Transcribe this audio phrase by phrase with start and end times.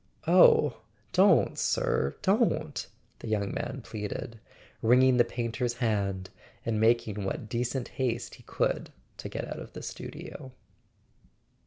[0.25, 0.81] "Oh,
[1.13, 2.87] don't, sir, don't"
[3.19, 4.39] the young man pleaded,
[4.81, 6.31] wringing the painter's hand,
[6.65, 10.53] and making what decent haste he could to get out of the studio.